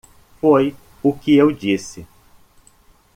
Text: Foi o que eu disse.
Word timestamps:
Foi 0.39 0.75
o 1.03 1.13
que 1.15 1.35
eu 1.37 1.51
disse. 1.51 2.07